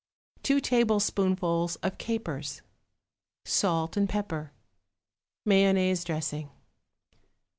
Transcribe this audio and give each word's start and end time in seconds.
2 0.41 0.59
tablespoonfuls 0.59 1.75
of 1.83 1.95
capers. 1.99 2.63
Salt 3.45 3.95
and 3.95 4.09
pepper. 4.09 4.51
Mayonnaise 5.45 6.03
dressing. 6.03 6.49